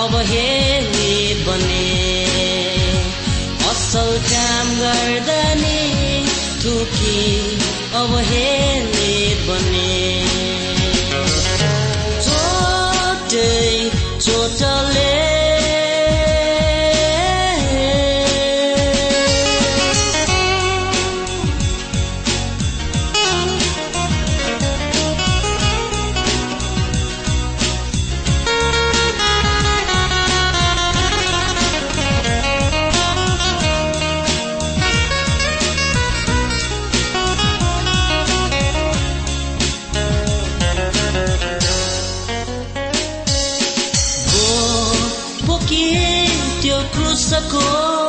अब 0.00 0.14
हेली 0.16 1.44
बने। 1.44 1.88
असल 3.70 4.10
काम 4.30 4.70
गर्दा 4.78 5.42
नि 5.54 5.80
अब 7.94 8.16
cruza 47.00 47.40
con 47.48 47.99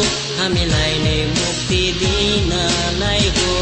हामीलाई 0.00 0.98
नै 0.98 1.26
मुक्ति 1.26 1.82
दिनलाई 2.00 3.32
हो। 3.36 3.54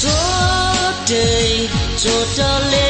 चोटै 0.00 1.68
चोटले 2.02 2.89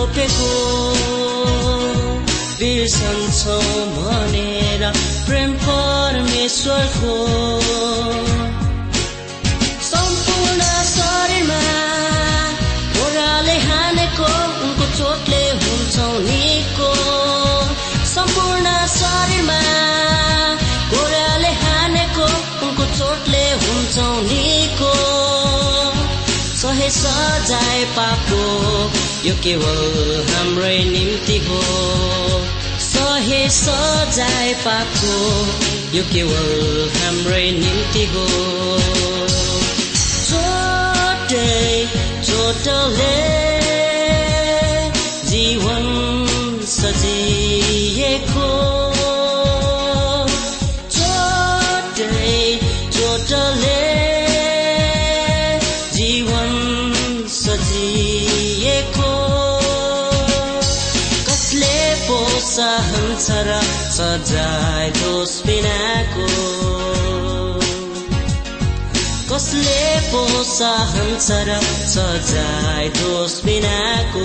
रोपेको 0.00 0.52
बिर्सन्छौ 2.58 3.56
भनेर 3.96 4.82
प्रेम 5.26 5.50
परमेश्वरको 5.64 7.16
सम्पूर्ण 9.88 10.68
शरीरमा 10.92 11.60
ओराले 13.02 13.56
हानेको 13.66 14.30
उनको 14.68 14.86
चोटले 14.96 15.42
हुन्छौ 15.64 16.08
निको। 16.28 16.90
सम्पूर्ण 18.14 18.74
शरीरमा 18.96 19.60
ओराले 21.02 21.52
हानेको 21.64 22.30
उनको 22.68 22.88
चोटले 22.96 23.44
हुन्छौ 23.66 24.08
निको। 24.32 24.94
सहे 26.62 26.90
सजाय 26.96 27.84
पाएको 27.98 28.42
यो 29.24 29.34
केवल 29.34 30.24
हाम्रै 30.28 30.84
निम्ति 30.84 31.38
हो। 31.38 31.60
सहे 32.84 33.50
सजाय 33.50 34.54
पापको 34.64 35.16
यो 35.96 36.02
केवल 36.12 36.90
हाम्रै 36.96 37.50
निम्ति 37.50 38.04
हो। 38.04 38.26
चोटै 40.30 41.86
चोटले 42.22 43.14
जीवन 45.30 45.84
सजिएको 46.68 48.69
दोष 64.32 65.30
बिनाको 65.46 66.26
कसले 69.30 69.82
पो 70.10 70.42
सहन्छ 70.44 71.30
र 71.48 71.60
दोष 73.00 73.44
बिनाको 73.44 74.24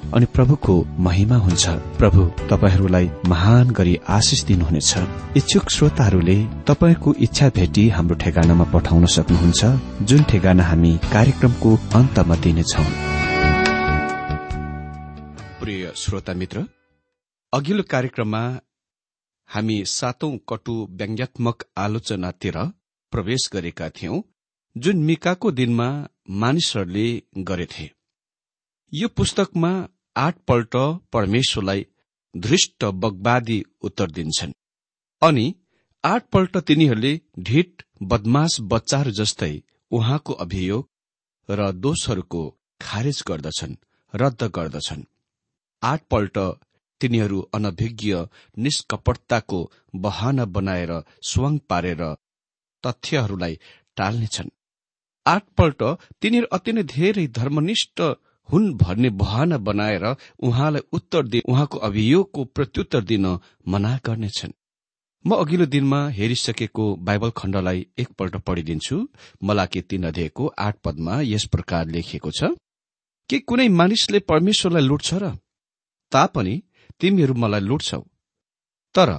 अनि 0.13 0.25
प्रभुको 0.25 0.73
महिमा 0.99 1.35
हुन्छ। 1.35 1.69
प्रभु 1.97 2.23
तपाईँहरूलाई 2.49 3.09
महान 3.27 3.69
गरी 3.69 3.95
आशिष 4.09 4.43
दिनुहुनेछ। 4.43 4.91
इच्छुक 5.37 5.69
श्रोताहरूले 5.69 6.35
तपाईँको 6.67 7.13
इच्छा 7.19 7.49
भेटी 7.49 7.87
हाम्रो 7.89 8.15
ठेगानामा 8.15 8.65
पठाउन 8.73 9.05
सक्नुहुन्छ 9.05 9.61
जुन 10.05 10.23
ठेगाना 10.23 10.63
हामी 10.63 10.91
कार्यक्रमको 11.13 11.71
अन्तमा 11.95 12.35
दिनेछौ। 12.35 12.83
प्रिय 15.59 15.91
श्रोता 15.95 16.33
मित्र 16.33 16.65
अघिल्लो 17.53 17.83
कार्यक्रममा 17.89 18.43
हामी 19.49 19.77
सातौं 19.85 20.33
कटु 20.49 20.75
व्यङ्ग्यात्मक 20.91 21.63
आलोचनातिर 21.77 22.57
प्रवेश 23.13 23.49
गरेका 23.53 23.89
थियौं 23.89 24.21
जुन 24.75 24.97
मिकाको 25.03 25.51
दिनमा 25.51 25.87
मानिसहरूले 26.29 27.07
गरेथे। 27.37 27.89
यो 28.93 29.07
पुस्तकमा 29.07 29.71
आठपल्ट 30.15 30.75
परमेश्वरलाई 31.13 31.85
धृष्ट 32.35 32.85
बगवादी 33.03 33.63
उत्तर 33.81 34.11
दिन्छन्। 34.11 34.53
अनि 35.21 35.45
आठपल्ट 36.03 36.57
तिनीहरूले 36.57 37.13
ढिट 37.39 37.83
बदमाश 38.03 38.57
बच्चाहरू 38.71 39.11
जस्तै 39.11 39.53
उहाँको 39.91 40.33
अभियोग 40.45 40.89
र 41.49 41.71
दोषहरूको 41.71 42.41
खारेज 42.81 43.23
गर्दछन् 43.27 43.75
रद्द 44.13 44.43
गर्दछन्। 44.55 45.03
आठपल्ट 45.83 46.37
तिनीहरू 47.01 47.39
अनभिज्ञ 47.53 48.15
निष्कपटताको 48.57 49.59
बहाना 49.95 50.45
बनाएर 50.55 50.91
स्वाङ 51.23 51.57
पारेर 51.69 52.03
तथ्यहरूलाई 52.83 53.59
टाल्नेछन्। 53.97 54.49
आठपल्ट 55.25 55.83
तिनीहरू 56.21 56.47
अति 56.51 56.71
नै 56.73 56.83
धेरै 56.89 57.27
धर्मनिष्ठ 57.39 58.01
हुन् 58.51 58.73
भन्ने 58.77 59.09
बहाना 59.21 59.57
बनाएर 59.57 60.05
उहाँलाई 60.39 60.81
उत्तर 60.93 61.27
दिए 61.27 61.41
उहाँको 61.49 61.77
अभियोगको 61.79 62.43
प्रत्युत्तर 62.45 63.03
दिन 63.03 63.25
मना 63.67 63.99
गर्नेछन्। 64.05 64.53
म 65.25 65.35
अघिल्लो 65.35 65.65
दिनमा 65.65 65.99
हेरिसकेको 66.09 66.85
बाइबल 67.07 67.29
खण्डलाई 67.37 67.85
एकपल्ट 67.99 68.35
पढिदिन्छु। 68.47 68.97
मलाकी 69.43 69.81
तीन 69.81 70.03
अध्ययको 70.07 70.47
आठ 70.59 70.75
पदमा 70.83 71.19
यस 71.23 71.45
प्रकार 71.45 71.87
लेखिएको 71.87 72.31
छ 72.31 72.51
के 73.29 73.39
कुनै 73.39 73.67
मानिसले 73.69 74.19
परमेश्वरलाई 74.31 74.83
लुट्छ 74.83 75.09
र 75.13 75.25
तापनि 76.11 76.55
तिमीहरू 76.99 77.33
मलाई 77.33 77.61
लुट्छौ? 77.61 78.01
तर 78.95 79.09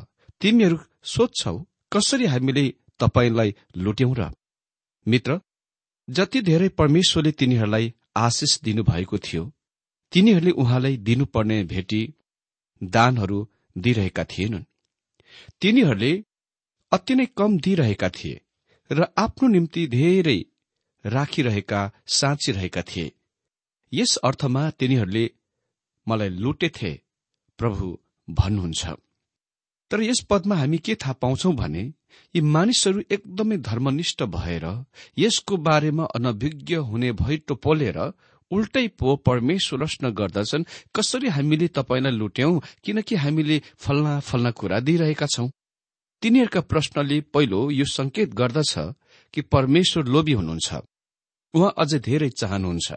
तिमीहरू 0.40 0.78
सोध्छौ 1.04 1.56
कसरी 1.92 2.26
हामीले 2.26 2.64
तपाईँलाई 3.00 3.54
लुट्यौं 3.76 4.14
र? 4.18 4.30
मित्र 5.06 5.40
जति 6.08 6.40
धेरै 6.42 6.68
परमेश्वरले 6.78 7.32
तिनीहरूलाई 7.32 7.94
आशिष 8.16 8.60
दिनुभएको 8.60 9.18
थियो। 9.18 9.52
तिनीहरूले 10.12 10.50
उहाँलाई 10.50 10.96
दिनुपर्ने 10.96 11.64
भेटी 11.64 12.14
दानहरू 12.82 13.48
दिइरहेका 13.78 14.24
थिएनन्। 14.24 14.64
तिनीहरूले 15.60 16.24
अति 16.92 17.14
नै 17.14 17.26
कम 17.26 17.58
दिइरहेका 17.58 18.08
थिए 18.08 18.40
र 18.92 19.06
आफ्नो 19.18 19.48
निम्ति 19.48 19.86
धेरै 19.86 20.44
राखिरहेका 21.06 21.90
साँचिरहेका 22.06 22.82
थिए। 22.82 23.12
यस 23.92 24.16
अर्थमा 24.16 24.70
तिनीहरूले 24.70 25.30
मलाई 26.08 26.28
लुटेथे 26.28 27.00
प्रभु 27.58 27.98
भन्नुहुन्छ। 28.30 28.86
तर 29.92 30.02
यस 30.02 30.20
पदमा 30.30 30.56
हामी 30.56 30.78
के 30.78 30.94
थाहा 30.94 31.12
पाउँछौ 31.12 31.52
भने 31.52 31.82
यी 32.34 32.40
मानिसहरू 32.40 33.02
एकदमै 33.10 33.56
धर्मनिष्ठ 33.56 34.22
भएर 34.22 34.84
यसको 35.18 35.56
बारेमा 35.56 36.04
अनभिज्ञ 36.04 36.74
हुने 36.74 37.12
भई 37.12 37.36
टोपोलेर 37.36 37.98
उल्टै 38.50 38.88
पो 38.88 39.16
परमेश्वर 39.16 40.10
गर्दछन्। 40.10 40.64
कसरी 40.94 41.28
हामीले 41.28 41.68
तपाईँलाई 41.68 42.12
लुट्यौं 42.12 42.60
किनकि 42.84 43.14
हामीले 43.14 43.62
फल्ना 43.76 44.20
फल्ना 44.20 44.50
कुरा 44.50 44.80
दिइरहेका 44.80 45.26
छौं? 45.26 45.48
तिनीहरूका 46.22 46.60
प्रश्नले 46.60 47.20
पहिलो 47.20 47.70
यो 47.70 47.84
संकेत 47.84 48.34
गर्दछ 48.34 48.74
कि 49.34 49.40
परमेश्वर 49.40 50.04
लोभी 50.04 50.32
हुनुहुन्छ। 50.32 50.74
उहाँ 51.54 51.74
अझै 51.78 51.98
धेरै 51.98 52.28
चाहनुहुन्छ। 52.30 52.92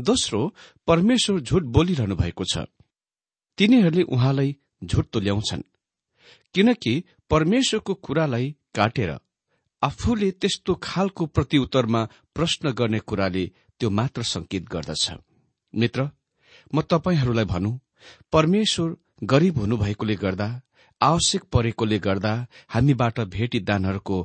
दोस्रो 0.00 0.54
परमेश्वर 0.86 1.40
झुट 1.40 1.62
बोलिरहनु 1.62 2.16
भएको 2.16 2.44
छ। 2.44 2.58
तिनीहरूले 3.58 4.02
उहाँलाई 4.02 4.56
झुट 4.84 5.06
तुल्याउँछन्। 5.12 5.62
किनकि 6.54 6.94
परमेश्वरको 7.30 7.94
कुरालाई 8.06 8.54
काटेर 8.74 9.10
आफूले 9.82 10.30
त्यस्तो 10.30 10.74
खालको 10.82 11.26
प्रत्युत्तरमा 11.26 12.02
प्रश्न 12.34 12.72
गर्ने 12.72 12.98
कुराले 13.00 13.44
त्यो 13.80 13.90
मात्र 13.90 14.22
संकेत 14.22 14.68
गर्दछ। 14.68 15.10
मित्र 15.74 16.10
म 16.74 16.80
तपाईँहरूलाई 16.82 17.44
भनौं 17.44 17.78
परमेश्वर 18.32 18.94
गरीब 19.24 19.58
हुनुभएकोले 19.58 20.14
गर्दा 20.14 20.48
आवश्यक 21.00 21.42
परेकोले 21.52 21.98
गर्दा 21.98 22.32
हामीबाट 22.68 23.20
भेटी 23.34 23.60
दानहरूको 23.60 24.16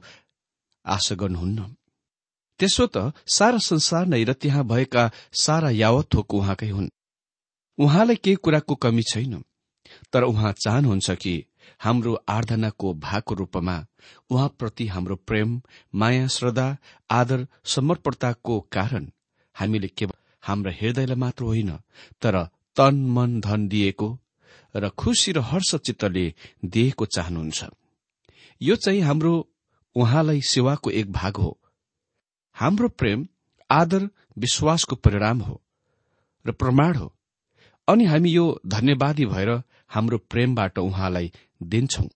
आशा 0.85 1.15
गर्नुहुन्न। 1.15 1.75
त्यसो 2.59 2.85
त 2.87 3.13
सारा 3.27 3.57
संसार 3.61 4.05
नै 4.05 4.23
र 4.23 4.33
त्यहाँ 4.33 4.63
भएका 4.63 5.03
सारा 5.33 5.69
यावत 5.69 6.07
थोक 6.13 6.33
उहाँकै 6.33 6.69
हुन्। 6.69 6.89
उहाँलाई 7.77 8.15
केही 8.15 8.35
कुराको 8.35 8.75
कमी 8.75 9.03
छैन। 9.11 9.43
तर 10.13 10.23
उहाँ 10.23 10.51
चाहनुहुन्छ 10.53 11.11
कि 11.11 11.33
हाम्रो 11.79 12.13
आराधनाको 12.29 12.93
भागको 12.93 13.33
रूपमा 13.35 13.85
उहाँप्रति 14.29 14.87
हाम्रो 14.87 15.15
प्रेम 15.15 15.61
माया 15.95 16.27
श्रद्धा 16.27 16.77
आदर 17.11 17.47
समर्पणताको 17.65 18.59
कारण 18.59 19.09
हामीले 19.55 19.87
केवल 19.87 20.17
हाम्रा 20.41 20.71
हृदयलाई 20.81 21.15
मात्र 21.15 21.43
होइन 21.43 21.71
तर 22.21 22.43
तन 22.75 22.95
मन 23.09 23.39
धन 23.39 23.67
दिएको 23.67 24.19
र 24.75 24.89
खुसी 24.89 25.31
र 25.31 25.39
हर्ष 25.39 25.75
चित्तले 25.75 26.33
दिएको 26.65 27.05
चाहनुहुन्छ। 27.05 27.65
यो 28.61 28.75
चाहिँ 28.75 29.01
हाम्रो 29.01 29.49
उहाँलाई 29.95 30.41
सेवाको 30.41 30.89
एक 30.89 31.11
भाग 31.11 31.37
हो। 31.37 31.59
हाम्रो 32.55 32.89
प्रेम 32.89 33.27
आदर 33.71 34.09
विश्वासको 34.37 34.95
परिणाम 34.95 35.39
हो 35.39 35.61
र 36.45 36.51
प्रमाण 36.51 36.95
हो। 36.95 37.13
अनि 37.87 38.05
हामी 38.05 38.29
यो 38.29 38.61
धन्यवादी 38.67 39.25
भएर 39.25 39.49
हाम्रो 39.89 40.17
प्रेमबाट 40.17 40.77
उहाँलाई 40.77 41.31
दिन्छौं। 41.61 42.07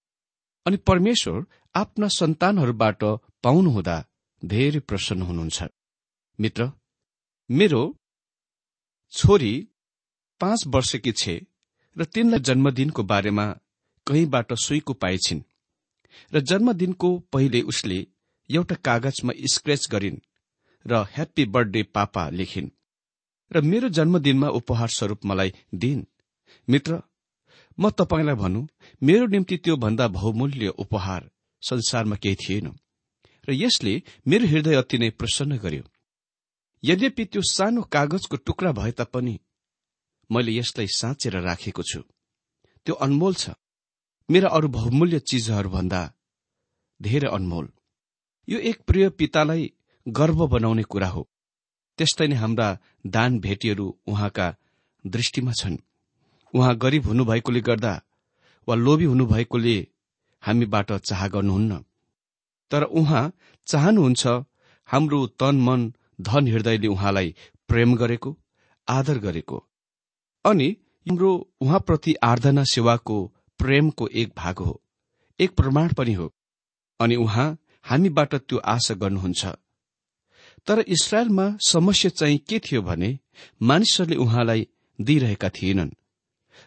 अनि 0.66 0.78
परमेश्वर 0.78 1.46
आफ्ना 1.76 2.08
सन्तानहरूबाट 2.08 3.04
पाउनुहुँदा 3.44 3.98
धेरै 4.46 4.80
प्रसन्न 4.80 5.22
हुनुहुन्छ। 5.22 5.64
मित्र 6.40 6.72
मेरो 7.50 7.82
छोरी 9.14 9.54
पाँच 10.42 10.68
वर्षकी 10.68 11.12
छे 11.12 11.36
र 11.98 12.06
तिनलाई 12.06 12.40
जन्मदिनको 12.40 13.04
बारेमा 13.04 13.46
कहीँबाट 14.08 14.54
सुइको 14.54 14.94
पाएछिन् 14.94 15.42
र 16.34 16.40
जन्मदिनको 16.40 17.10
पहिले 17.34 17.62
उसले 17.62 18.00
एउटा 18.50 18.76
कागजमा 18.76 19.34
स्क्रेच 19.54 19.88
गरिन् 19.92 20.20
र 20.86 21.04
ह्याप्पी 21.12 21.46
बर्थडे 21.46 21.84
पापा 21.84 22.30
लेखिन् 22.30 22.70
र 23.52 23.62
मेरो 23.62 23.90
जन्मदिनमा 23.90 24.48
उपहार 24.50 24.90
स्वरूप 24.90 25.26
मलाई 25.26 25.54
दिइन्। 25.76 26.04
मित्र 26.70 27.02
म 27.82 27.90
तपाईँलाई 27.90 28.36
भनौँ 28.36 28.68
मेरो 29.04 29.26
निम्ति 29.28 29.58
त्यो 29.58 29.76
भन्दा 29.78 30.08
बहुमूल्य 30.08 30.68
उपहार 30.68 31.30
संसारमा 31.62 32.16
केही 32.16 32.36
थिएन। 32.36 32.68
र 33.50 33.54
यसले 33.54 34.04
मेरो 34.28 34.48
हृदय 34.48 34.76
अति 34.76 34.98
नै 34.98 35.10
प्रसन्न 35.10 35.58
गर्यो। 35.58 35.84
यद्यपि 36.84 37.26
त्यो 37.26 37.42
सानो 37.42 37.82
कागजको 37.82 38.38
टुक्रा 38.38 38.72
भए 38.72 38.92
तापनि 38.92 39.40
मैले 40.32 40.52
यसलाई 40.52 40.88
साँचेर 40.88 41.40
राखेको 41.42 41.84
छु। 41.84 42.02
त्यो 42.86 42.96
अनमोल 42.96 43.34
छ। 43.34 43.50
मेरा 44.30 44.50
अरू 44.50 44.68
बहुमूल्य 44.68 45.20
चिजहरूभन्दा 45.20 46.02
धेरै 47.02 47.28
अनमोल। 47.28 47.70
यो 48.48 48.60
एक 48.60 48.82
प्रिय 48.82 49.10
पितालाई 49.10 49.74
गर्व 50.08 50.48
बनाउने 50.48 50.84
कुरा 50.84 51.08
हो। 51.08 51.30
त्यस्तै 51.98 52.28
नै 52.28 52.36
हाम्रा 52.36 52.68
दान 53.08 53.40
भेटीहरू 53.40 54.00
उहाँका 54.08 54.56
दृष्टिमा 55.08 55.52
छन्। 55.52 55.78
उहाँ 56.54 56.76
गरिब 56.76 57.06
हुनुभएकोले 57.06 57.62
गर्दा 57.62 57.94
वा 58.68 58.76
लोभी 58.76 59.06
हुनुभएकोले 59.06 59.76
हामीबाट 60.44 60.92
चाह 60.92 61.28
गर्नुहुन्न। 61.28 61.84
तर 62.72 62.84
उहाँ 62.84 63.32
चाहनुहुन्छ 63.68 64.28
हाम्रो 64.90 65.26
तन 65.40 65.56
मन 65.62 65.94
धन 66.22 66.48
हृदयले 66.48 66.88
उहाँलाई 66.88 67.36
प्रेम 67.68 67.96
गरेको 67.96 68.38
आदर 68.88 69.18
गरेको। 69.18 69.58
अनि 70.46 70.70
हाम्रो 71.06 71.32
उहाँप्रति 71.62 72.14
आराधना 72.24 72.64
सेवाको 72.64 73.18
प्रेमको 73.60 74.08
एक 74.08 74.34
भाग 74.38 74.60
हो 74.60 74.82
एक 75.40 75.56
प्रमाण 75.56 75.94
पनि 75.94 76.14
हो। 76.14 76.34
अनि 77.00 77.16
उहाँ 77.16 77.58
हामीबाट 77.86 78.36
त्यो 78.36 78.58
आशा 78.58 78.94
गर्नुहुन्छ। 78.94 79.46
तर 80.68 80.80
इसरायलमा 80.88 81.46
समस्या 81.68 82.10
चाहिँ 82.10 82.38
के 82.38 82.60
थियो 82.60 82.82
भने 82.82 83.18
मानिसहरूले 83.62 84.16
उहाँलाई 84.16 84.68
दिइरहेका 85.02 85.50
थिएनन्। 85.50 85.92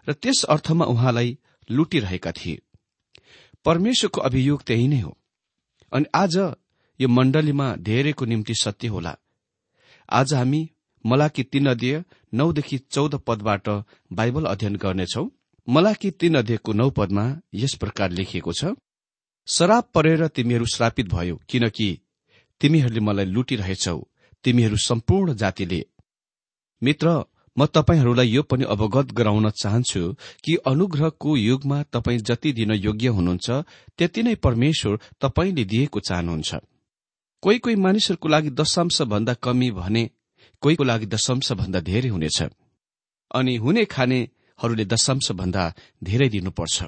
र 0.06 0.12
त्यस 0.12 0.44
अर्थमा 0.44 0.84
उहाँलाई 0.84 1.38
लुटिरहेका 1.68 2.32
थिए। 2.32 2.61
परमेश्वरको 3.64 4.20
अभियोग 4.20 4.62
त्यही 4.62 4.88
नै 4.88 5.00
हो। 5.00 5.16
अनि 5.92 6.06
आज 6.14 6.37
यो 7.00 7.08
मण्डलीमा 7.08 7.75
धेरैको 7.76 8.25
निम्ति 8.25 8.54
सत्य 8.54 8.88
होला। 8.88 9.16
आज 10.08 10.34
हामी 10.34 10.70
मलाकी 11.04 11.42
तीन 11.42 11.66
अध्यय 11.66 12.02
नौदेखि 12.34 12.78
चौध 12.78 13.14
पदबाट 13.26 13.68
बाइबल 14.12 14.44
अध्ययन 14.44 14.76
गर्नेछौ। 14.76 15.25
मलाकी 15.68 16.11
तीन 16.11 16.34
अध्ययको 16.34 16.73
नौ 16.73 16.90
पदमा 16.90 17.25
यस 17.54 17.75
प्रकार 17.75 18.11
लेखिएको 18.11 18.52
छ 18.52 18.75
शराब 19.49 19.84
परेर 19.94 20.26
तिमीहरू 20.28 20.66
श्रापित 20.66 21.06
भयो 21.08 21.37
किनकि 21.49 21.88
तिमीहरूले 22.61 23.00
मलाई 23.00 23.25
लुटिरहेछौ 23.25 23.99
तिमीहरू 24.44 24.76
सम्पूर्ण 24.76 25.34
जातिले। 25.34 25.84
मित्र 26.82 27.08
म 27.56 27.66
तपाईँहरूलाई 27.66 28.28
यो 28.28 28.42
पनि 28.42 28.64
अवगत 28.64 29.12
गराउन 29.12 29.50
चाहन्छु 29.50 30.02
कि 30.44 30.54
अनुग्रहको 30.66 31.37
युगमा 31.37 31.82
तपाईँ 31.82 32.18
जति 32.18 32.52
दिन 32.52 32.70
योग्य 32.73 33.08
हुनुहुन्छ 33.08 33.50
त्यति 33.99 34.23
नै 34.23 34.34
परमेश्वर 34.34 34.99
तपाईँले 35.20 35.64
दिएको 35.64 36.00
चाहनुहुन्छ। 36.00 36.54
कोही 37.42 37.58
कोही 37.58 37.76
मानिसहरूको 37.76 38.28
लागि 38.28 38.50
दशांश 38.50 39.02
भन्दा 39.02 39.34
कमी 39.34 39.70
भने 39.70 40.11
कोहीको 40.62 40.84
लागि 40.84 41.06
दशांश 41.06 41.52
भन्दा 41.52 41.80
धेरै 41.80 42.08
हुनेछ। 42.08 42.42
अनि 43.34 43.56
हुने 43.56 43.84
खानेहरूले 43.84 44.84
दशांश 44.84 45.30
भन्दा 45.32 45.73
धेरै 46.04 46.28
दिनुपर्छ। 46.28 46.82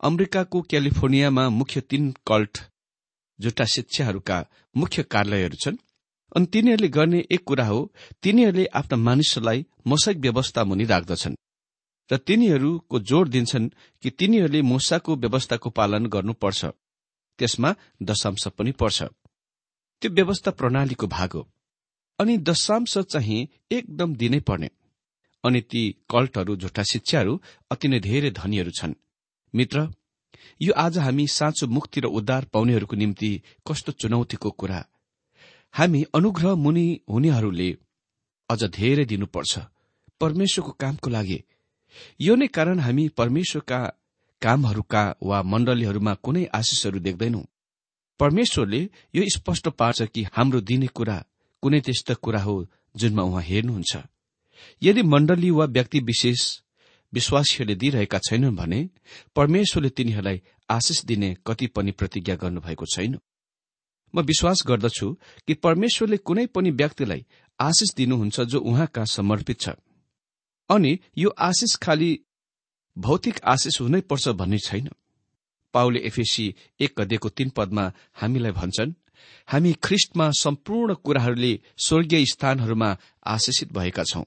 अमेरिकाको 0.00 0.60
क्यालिफोर्नियामा 0.60 1.48
मुख्य 1.48 1.80
तीन 1.80 2.14
कल्ट 2.26 2.58
जुटा 3.40 3.64
शिक्षाहरूका 3.64 4.44
मुख्य 4.76 5.02
कार्यालयहरू 5.02 5.56
छन्। 5.56 5.76
अनि 6.36 6.46
तिनीहरूले 6.46 6.88
गर्ने 6.88 7.24
एक 7.32 7.44
कुरा 7.44 7.66
हो 7.66 7.92
तिनीहरूले 8.22 8.66
आफ्ना 8.66 8.96
मानिसहरूलाई 8.98 9.66
मोसाइक 9.86 10.18
व्यवस्था 10.18 10.64
मुनि 10.64 10.84
राख्दछन् 10.84 11.36
र 12.12 12.16
तिनीहरूको 12.16 13.00
जोड़ 13.00 13.28
दिन्छन् 13.28 13.68
कि 14.02 14.10
तिनीहरूले 14.10 14.62
मोसाको 14.62 15.16
व्यवस्थाको 15.16 15.70
पालन 15.70 16.06
गर्नुपर्छ। 16.06 16.64
त्यसमा 17.38 17.74
दशांश 18.02 18.48
पनि 18.48 18.72
पर्छ। 18.72 19.02
त्यो 20.02 20.10
व्यवस्था 20.10 20.50
प्रणालीको 20.50 21.06
भाग 21.06 21.32
हो। 21.32 21.48
अनि 22.18 22.38
दशांश 22.38 22.98
चाहिँ 22.98 23.48
एकदम 23.72 24.14
दिनै 24.14 24.40
पर्ने। 24.40 24.70
अनि 25.44 25.60
ती 25.60 25.82
कल्टहरू 26.10 26.56
झुटा 26.56 26.82
शिक्षाहरू 26.82 27.40
अति 27.70 27.88
नै 27.88 28.00
धेरै 28.00 28.30
धनीहरू 28.30 28.70
छन्। 28.70 28.94
मित्र 29.54 29.88
यो 30.62 30.72
आज 30.76 30.98
हामी 30.98 31.26
साँचो 31.26 31.66
मुक्ति 31.66 32.00
र 32.00 32.06
उद्धार 32.06 32.44
पाउनेहरूको 32.44 32.96
निम्ति 32.96 33.42
कस्तो 33.68 33.92
चुनौतीको 33.92 34.50
कुरा 34.50 34.84
हामी 35.76 36.02
अनुग्रह 36.14 36.54
मुनि 36.54 36.86
हुनेहरूले 37.10 37.68
अझ 38.48 38.62
धेरै 38.76 39.04
दिनुपर्छ 39.04 39.58
परमेश्वरको 40.20 40.72
कामको 40.72 41.10
लागि। 41.10 41.38
यो 42.20 42.34
नै 42.34 42.46
कारण 42.46 42.78
हामी 42.80 43.08
परमेश्वरका 43.08 43.80
कामहरूका 44.42 45.02
वा 45.22 45.42
मण्डलीहरूमा 45.42 46.14
कुनै 46.24 46.44
आशिषहरू 46.54 46.98
देख्दैनौ। 46.98 47.42
परमेश्वरले 48.20 48.80
यो 49.14 49.22
स्पष्ट 49.36 49.68
पार्छ 49.68 50.02
कि 50.14 50.22
हाम्रो 50.32 50.60
दिने 50.60 50.86
कुरा 50.96 51.18
कुनै 51.62 51.80
त्यस्तो 51.80 52.14
कुरा 52.24 52.40
हो 52.42 52.56
जुनमा 52.94 53.22
उहाँ 53.22 53.42
हेर्नुहुन्छ। 53.42 53.96
यदि 54.82 55.02
मण्डली 55.02 55.50
वा 55.50 55.64
व्यक्ति 55.76 56.00
विशेष 56.00 56.40
विश्वासीहरूले 57.12 57.74
दिइरहेका 57.74 58.18
छैनन् 58.18 58.56
भने 58.56 58.80
परमेश्वरले 59.36 59.90
तिनीहरूलाई 59.90 60.42
आशिष 60.70 61.04
दिने 61.04 61.36
कति 61.46 61.66
पनि 61.66 61.90
प्रतिज्ञा 61.90 62.36
गर्नुभएको 62.36 62.86
छैन। 62.86 63.18
म 64.16 64.22
विश्वास 64.22 64.62
गर्दछु 64.66 65.12
कि 65.46 65.54
परमेश्वरले 65.54 66.16
कुनै 66.16 66.46
पनि 66.46 66.70
व्यक्तिलाई 66.70 67.24
आशिष 67.60 67.94
दिनुहुन्छ 67.94 68.40
जो 68.40 68.60
उहाँ 68.60 68.86
कहाँ 68.86 69.06
समर्पित 69.06 69.60
छ। 69.60 69.68
अनि 70.70 70.98
यो 71.18 71.30
आशिष 71.40 71.76
खालि 71.76 72.18
भौतिक 72.96 73.40
आशिष 73.44 73.80
हुनै 73.80 74.00
पर्छ 74.00 74.28
भन्ने 74.28 74.58
छैन। 74.58 74.88
पाउले 75.74 76.00
एफएसी 76.00 76.54
एक 76.80 76.94
गदेको 76.98 77.28
तीन 77.28 77.48
पदमा 77.48 77.92
हामीलाई 78.14 78.52
भन्छन् 78.52 78.92
हामी 79.48 79.72
ख्रिष्टमा 79.82 80.30
सम्पूर्ण 80.30 80.94
कुराहरूले 80.94 81.52
स्वर्गीय 81.78 82.24
स्थानहरूमा 82.26 82.96
आशिषित 83.26 83.72
भएका 83.72 84.04
छौं। 84.04 84.24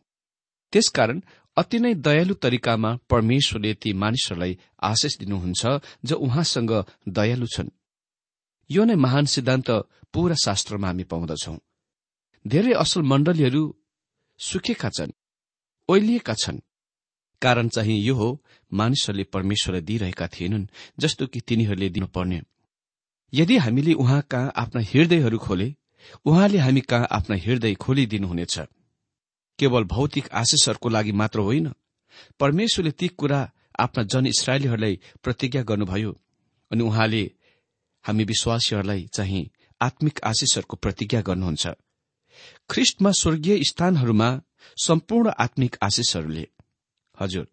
त्यसकारण 0.74 1.22
अति 1.58 1.80
नै 1.80 1.94
दयालु 1.96 2.34
तरिकामा 2.34 2.96
परमेश्वरले 3.10 3.74
ती 3.74 3.94
मानिसहरूलाई 3.94 4.58
आशिष 4.84 5.18
दिनुहुन्छ 5.18 5.62
जो 6.06 6.16
उहाँसँग 6.16 6.72
दयालु 7.10 7.48
छन्। 7.48 7.70
यो 8.70 8.84
नै 8.86 8.96
महान 8.96 9.26
सिद्धान्त 9.26 9.70
पूरा 10.14 10.36
शास्त्रमा 10.36 10.88
हामी 10.88 11.04
पाउँदछौ। 11.04 11.56
धेरै 12.46 12.74
असल 12.74 13.02
मण्डलीहरू 13.02 13.64
सुकेका 14.40 14.90
छन् 14.90 15.12
ओइलिएका 15.90 16.34
छन्। 16.34 16.60
कारण 17.42 17.68
चाहिँ 17.70 17.98
यो 18.04 18.16
हो 18.16 18.30
मानिसहरूले 18.72 19.24
परमेश्वरलाई 19.24 19.82
दिइरहेका 19.82 20.28
थिएनन् 20.28 20.66
जस्तो 21.00 21.28
कि 21.28 21.40
तिनीहरूले 21.40 21.90
दिनुपर्ने। 21.90 22.42
यदि 23.34 23.58
हामीले 23.58 23.94
उहाँ 23.94 24.22
कहाँ 24.32 24.52
आफ्ना 24.56 24.82
हृदयहरू 24.82 25.38
खोले 25.38 25.76
उहाँले 26.26 26.58
हामी 26.58 26.82
कहाँ 26.82 27.08
आफ्ना 27.12 27.36
हृदय 27.36 27.74
खोलिदिनुहुनेछ। 27.76 28.60
केवल 29.60 29.84
भौतिक 29.84 30.30
आशिषहरूको 30.32 30.90
लागि 30.90 31.12
मात्र 31.12 31.40
होइन 31.40 31.74
परमेश्वरले 32.40 32.92
ती 32.92 33.08
कुरा 33.08 33.40
आफ्ना 33.80 34.04
जन 34.04 34.26
इसरायलीहरूलाई 34.26 35.00
प्रतिज्ञा 35.24 35.64
गर्नुभयो 35.64 36.12
अनि 36.72 36.84
उहाँले 36.84 37.24
हामी 38.06 38.24
विश्वासीहरूलाई 38.24 39.08
चाहिँ 39.14 39.50
आत्मिक 39.82 40.20
आशिषहरूको 40.24 40.76
प्रतिज्ञा 40.78 41.22
गर्नुहुन्छ। 41.22 41.68
ख्रिष्टमा 42.70 43.12
स्वर्गीय 43.12 43.64
स्थानहरूमा 43.64 44.30
सम्पूर्ण 44.78 45.32
आत्मिक 45.40 45.78
आशिषहरूले 45.84 46.48
हजुर 47.22 47.48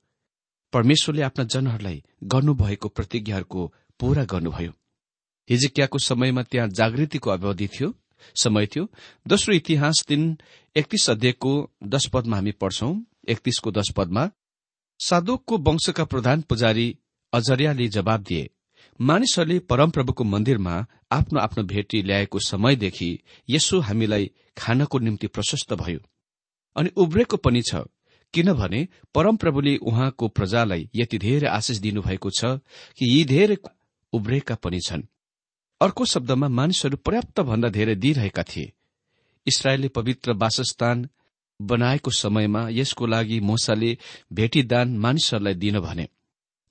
परमेश्वरले 0.72 1.22
आफ्ना 1.22 1.44
जनहरूलाई 1.44 2.02
गर्नुभएको 2.24 2.88
प्रतिज्ञाहरूको 2.88 3.72
पूरा 4.00 4.24
गर्नुभयो। 4.24 4.72
हिजिकियाको 5.48 5.98
समयमा 5.98 6.42
त्यहाँ 6.42 6.68
जागृतिको 6.68 7.30
अवधि 7.30 7.68
थियो 7.68 7.94
समय 8.36 8.66
थियो। 8.66 8.84
दोस्रो 9.26 9.54
इतिहास 9.54 10.04
दिन 10.08 10.22
एकतीस 10.76 11.10
अध्ययको 11.10 11.52
दश 11.84 12.06
पदमा 12.06 12.36
हामी 12.36 12.52
पढ्छौं। 12.52 12.92
एकतीसको 13.28 13.70
दश 13.70 13.90
पदमा 13.96 14.30
सादोकको 15.00 15.58
वंशका 15.58 16.04
प्रधान 16.04 16.42
पुजारी 16.42 16.86
अजरियाले 17.32 17.88
जवाब 17.88 18.22
दिए 18.22 18.50
मानिसहरूले 19.00 19.58
परमप्रभुको 19.58 20.24
मन्दिरमा 20.24 20.74
आफ्नो 21.12 21.40
आफ्नो 21.40 21.62
भेटी 21.64 22.02
ल्याएको 22.02 22.38
समयदेखि 22.38 23.10
यसो 23.48 23.80
हामीलाई 23.80 24.30
खानको 24.58 24.98
निम्ति 24.98 25.26
प्रशस्त 25.26 25.72
भयो। 25.72 26.00
अनि 26.76 26.90
उब्रेको 26.96 27.36
पनि 27.36 27.62
छ 27.62 27.84
किनभने 28.34 28.86
परमप्रभुले 29.14 29.76
उहाँको 29.76 30.28
प्रजालाई 30.28 30.88
यति 30.94 31.18
धेरै 31.18 31.48
आशिष 31.48 31.76
दिनुभएको 31.78 32.30
छ 32.30 32.44
कि 32.98 33.04
यी 33.06 33.24
धेरै 33.24 33.56
उब्रेका 34.12 34.54
पनि 34.54 34.80
छन्। 34.80 35.02
अर्को 35.80 36.04
शब्दमा 36.04 36.48
मानिसहरू 36.48 36.96
पर्याप्त 36.96 37.40
भन्दा 37.40 37.68
धेरै 37.68 37.94
दिइरहेका 37.94 38.42
थिए। 38.42 38.72
इसरायलले 39.46 39.88
पवित्र 39.88 40.32
वासस्थान 40.32 41.08
बनाएको 41.60 42.10
समयमा 42.10 42.68
यसको 42.70 43.06
लागि 43.06 43.40
मोसाले 43.40 43.96
भेटीदान 44.32 44.96
मानिसहरूलाई 44.98 45.54
दिन 45.54 45.80
भने। 45.80 46.08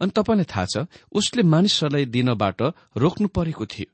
अनि 0.02 0.12
तपाईँलाई 0.12 0.46
थाहा 0.46 0.66
छ 0.66 0.86
उसले 1.12 1.44
मानिसहरूलाई 1.44 2.06
दिनबाट 2.06 2.62
रोक्नु 2.98 3.28
परेको 3.28 3.66
थियो। 3.66 3.92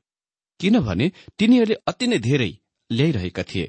किनभने 0.60 1.06
तिनीहरूले 1.38 1.76
अति 1.88 2.06
नै 2.06 2.18
धेरै 2.18 2.50
ल्याइरहेका 2.90 3.42
थिए। 3.42 3.66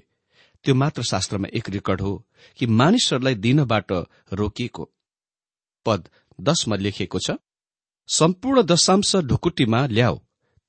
त्यो 0.66 0.74
मात्र 0.76 1.04
शास्त्रमा 1.04 1.48
एक 1.54 1.70
रेकर्ड 1.70 2.02
हो 2.02 2.14
कि 2.60 2.66
मानिसहरूलाई 2.80 3.36
दिनबाट 3.36 3.92
रोकिएको 4.34 4.84
पद 5.86 6.10
दशमा 6.40 6.76
लेखिएको 6.76 7.20
छ 7.20 7.38
सम्पूर्ण 8.10 8.62
दशांश 8.64 9.16
ढुकुटीमा 9.30 9.86
ल्याऊ 9.88 10.18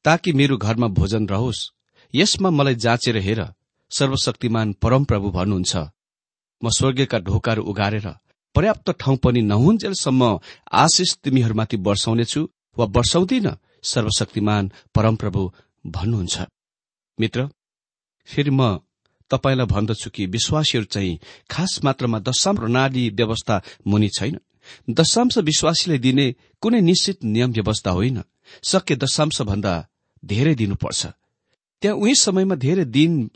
ताकि 0.04 0.32
मेरो 0.32 0.56
घरमा 0.56 0.88
भोजन 0.88 1.26
रहोस्। 1.28 1.70
यसमा 2.14 2.50
मलाई 2.50 2.74
जाँचेर 2.74 3.16
हेर 3.16 3.40
सर्वशक्तिमान 3.90 4.72
परमप्रभु 4.82 5.30
भन्नुहुन्छ। 5.30 5.74
म 6.62 6.68
स्वर्गीयका 6.70 7.18
ढोकाहरू 7.18 7.62
उगारेर 7.62 8.06
पर्याप्त 8.54 8.90
ठाउँ 9.00 9.16
पनि 9.16 9.40
नहुन्जेलसम्म 9.42 10.22
आशिष 10.72 11.10
तिमीहरूमाथि 11.24 11.76
वर्षाउनेछु 11.76 12.40
वा 12.76 12.84
वर्षाउँदिन 12.86 13.46
सर्वशक्तिमान 13.82 14.70
परमप्रभु 14.94 15.42
भन्नुहुन्छ। 15.86 16.36
मित्र 17.18 17.48
फेरि 18.28 18.50
म 18.50 18.78
तपाईँलाई 19.30 19.66
भन्दछु 19.66 20.10
कि 20.10 20.26
विश्वासीहरू 20.26 20.84
चाहिँ 20.84 21.18
खास 21.50 21.80
मात्रामा 21.84 22.18
दशाम 22.18 22.56
प्रणाली 22.56 23.08
व्यवस्था 23.10 23.62
मुनि 23.86 24.08
छैन। 24.08 24.38
दशांश 24.90 25.38
विश्वासीलाई 25.38 25.98
दिने 25.98 26.26
कुनै 26.62 26.80
निश्चित 26.80 27.24
नियम 27.24 27.50
व्यवस्था 27.52 27.90
होइन। 27.90 28.22
सके 28.62 28.96
दशांश 28.96 29.40
भन्दा 29.42 29.74
धेरै 30.24 30.54
दिनुपर्छ। 30.54 31.06
त्यहाँ 31.82 31.96
उही 31.96 32.14
समयमा 32.14 32.54
धेरै 32.54 32.84
दिन 32.84 33.30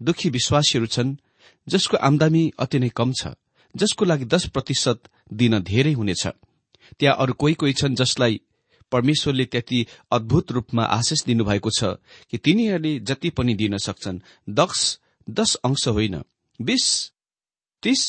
दुखी 0.00 0.28
विश्वासीहरू 0.30 0.86
छन् 0.86 1.16
जसको 1.66 1.96
आमदामी 1.98 2.42
अति 2.58 2.78
नै 2.78 2.88
कम 2.88 3.12
छ। 3.12 3.34
जसको 3.74 4.04
लागि 4.04 4.24
दश 4.24 4.46
प्रतिशत 4.48 5.08
दिन 5.32 5.58
धेरै 5.62 5.92
हुनेछ। 5.92 6.26
त्यहाँ 6.98 7.16
अरू 7.16 7.32
कोही 7.32 7.54
कोही 7.54 7.72
छन् 7.72 7.94
जसलाई 7.94 8.40
परमेश्वरले 8.92 9.44
त्यति 9.44 9.86
अद्भुत 10.12 10.52
रूपमा 10.52 10.84
आशिष 10.84 11.24
दिनुभएको 11.24 11.70
छ 11.70 11.84
कि 12.30 12.38
तिनीहरूले 12.38 12.98
जति 13.00 13.30
पनि 13.30 13.54
दिन 13.54 13.76
सक्छन्। 13.78 14.18
दक्ष 14.50 14.80
दश 15.28 15.54
अंश 15.64 15.86
होइन 15.88 16.22
बीस 16.60 16.86
तीस 17.82 18.02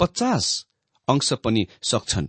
पचास 0.00 0.66
अंश 1.08 1.32
पनि 1.44 1.66
सक्छन्। 1.82 2.26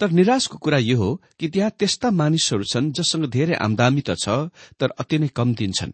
तर 0.00 0.10
निराशको 0.10 0.58
कुरा 0.58 0.78
यो 0.78 0.96
हो 0.98 1.10
कि 1.38 1.48
त्यहाँ 1.48 1.70
त्यस्ता 1.78 2.10
मानिसहरू 2.10 2.64
छन् 2.64 2.92
जससँग 2.92 3.26
धेरै 3.30 3.54
आमदामी 3.54 4.00
त 4.00 4.14
छ 4.18 4.28
तर 4.80 4.90
अति 4.98 5.18
नै 5.18 5.28
कम 5.28 5.54
दिन्छन् 5.54 5.92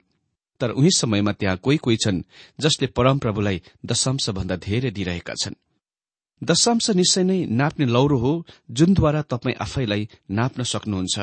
तर 0.61 0.71
उही 0.71 0.91
समयमा 0.91 1.33
त्यहाँ 1.33 1.57
कोही 1.57 1.77
कोही 1.77 1.97
छन् 1.97 2.23
जसले 2.61 2.87
परमप्रभुलाई 2.97 3.62
दशांश 3.87 4.29
भन्दा 4.31 4.57
धेरै 4.57 4.91
दिइरहेका 4.91 5.35
छन्। 5.35 5.55
दशांश 6.42 6.90
निश्चय 6.90 7.22
नै 7.22 7.38
नाप्ने 7.51 7.87
लौरो 7.87 8.18
हो 8.18 8.33
जुनद्वारा 8.70 9.22
तपाईँ 9.22 9.57
आफैलाई 9.61 10.09
नाप्न 10.31 10.62
सक्नुहुन्छ। 10.62 11.18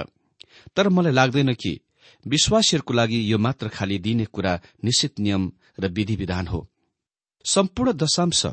तर 0.75 0.89
मलाई 0.89 1.13
लाग्दैन 1.13 1.54
कि 1.54 1.80
विश्वासीहरूको 2.25 2.93
लागि 2.93 3.19
यो 3.32 3.38
मात्र 3.38 3.67
खाली 3.69 3.97
दिने 3.99 4.25
कुरा 4.25 4.54
निश्चित 4.84 5.19
नियम 5.19 5.51
र 5.80 5.88
विधि 5.88 6.15
विधान 6.15 6.47
हो। 6.47 6.67
सम्पूर्ण 7.45 7.93
दशांश 7.93 8.45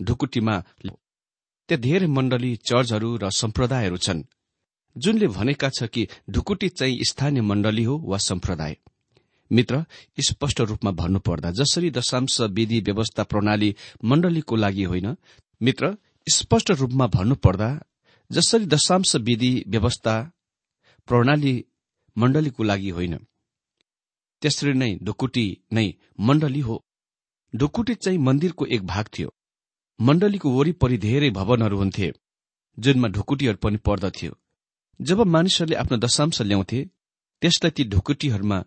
ढुकुटीमा 0.00 0.56
त्यहाँ 0.82 1.80
धेरै 1.80 2.06
मण्डली 2.08 2.54
चर्चहरू 2.64 3.16
र 3.16 3.30
सम्प्रदायहरू 3.32 3.96
छन् 3.96 4.22
जुनले 4.96 5.26
भनेका 5.28 5.68
छ 5.70 5.86
कि 5.86 6.06
ढुकुटी 6.30 6.68
चाहिँ 6.70 7.04
स्थानीय 7.04 7.42
मण्डली 7.42 7.84
हो 7.84 7.96
वा 8.04 8.18
सम्प्रदाय। 8.18 8.76
मित्र 9.50 9.84
स्पष्ट 10.18 10.60
रूपमा 10.60 10.90
भन्नुपर्दा 10.92 11.50
जसरी 11.50 11.90
दशांश 11.90 12.40
विधि 12.50 12.80
व्यवस्था 12.80 13.22
प्रणाली 13.22 13.74
मण्डलीको 14.04 14.56
लागि 14.56 14.84
होइन 14.84 15.14
मित्र 15.60 15.96
स्पष्ट 16.34 16.70
रूपमा 16.70 17.06
भन्नुपर्दा 17.06 17.70
जसरी 18.32 18.66
दशांश 18.66 19.16
विधि 19.16 19.64
व्यवस्था 19.66 20.14
प्रणाली 21.06 21.64
मण्डलीको 22.16 22.62
लागि 22.62 22.90
होइन 22.90 23.16
त्यसरी 24.42 24.72
नै 24.72 24.90
ढुकुटी 25.02 25.46
नै 25.72 25.92
मण्डली 26.20 26.60
हो। 26.60 26.76
ढुकुटी 27.56 27.94
चाहिँ 27.94 28.18
मन्दिरको 28.18 28.66
एक 28.66 28.82
भाग 28.86 29.06
थियो। 29.18 29.34
मण्डलीको 30.00 30.48
वरिपरि 30.50 30.98
धेरै 30.98 31.30
भवनहरू 31.30 31.76
हुन्थे 31.78 32.12
जुनमा 32.78 33.08
ढुकुटीहरू 33.08 33.56
पनि 33.56 33.76
पर्दथ्यो। 33.76 34.32
जब 35.00 35.20
मानिसहरूले 35.20 35.76
आफ्नो 35.76 35.96
दशांश 35.96 36.42
ल्याउँथे 36.42 36.84
त्यसलाई 37.42 37.70
ती 37.70 37.84
ढुकुटीहरूमा 37.84 38.58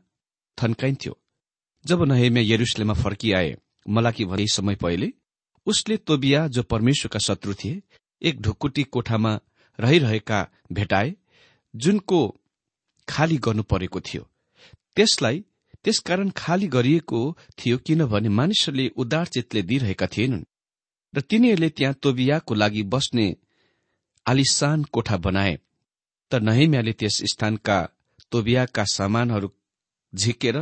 थन्काइन्थ्यो। 0.57 1.13
जब 1.85 2.03
नहेम्या 2.03 2.43
यरुसलेमा 2.43 2.93
फर्किआए 2.93 3.57
मलाकी 3.89 4.25
भने 4.25 4.47
समय 4.47 4.75
पहिले 4.75 5.07
उसले 5.67 5.97
तोबिया 5.97 6.47
जो 6.47 6.63
परमेश्वरका 6.63 7.19
शत्रु 7.19 7.53
थिए 7.53 7.81
एक 8.21 8.41
ढुकुटी 8.41 8.83
कोठामा 8.83 9.39
रहिरहेका 9.79 10.39
भेटाए 10.71 11.15
जुनको 11.75 12.19
खाली 13.07 13.37
गर्नु 13.37 13.63
परेको 13.63 13.99
थियो। 13.99 14.27
त्यसलाई 14.95 15.43
त्यसकारण 15.83 16.29
खाली 16.37 16.67
गरिएको 16.67 17.21
थियो 17.59 17.77
किनभने 17.77 18.29
मानिसहरूले 18.29 18.87
उदार 18.95 19.27
चितले 19.27 19.61
दिइरहेका 19.61 20.07
थिएनन् 20.07 20.43
र 21.13 21.21
तिनीहरूले 21.21 21.69
त्यहाँ 21.69 21.93
तोबियाको 21.93 22.53
लागि 22.55 22.83
बस्ने 22.83 23.25
आलिसान 24.25 24.83
कोठा 24.83 25.17
बनाए 25.17 25.57
तर 26.31 26.41
नहेम्याले 26.41 26.93
त्यस 26.93 27.17
स्थानका 27.23 27.77
तोबियाका 28.31 28.83
सामानहरू 28.83 29.49
झिकेर 30.13 30.57